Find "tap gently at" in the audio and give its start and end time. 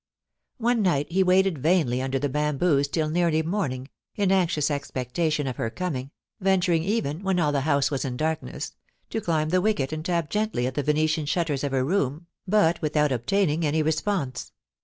10.03-10.73